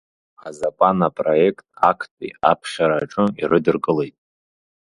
Азакәан 0.47 0.99
апроект 1.07 1.65
актәи 1.89 2.35
аԥхьара 2.51 2.97
аҿы 3.03 3.23
ирыдыркылеит. 3.41 4.15